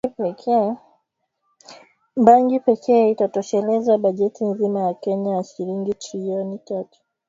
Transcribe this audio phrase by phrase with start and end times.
[2.15, 6.97] Bangi pekee itatosheleza bajeti nzima ya Kenya ya shilingi Trilioni tatu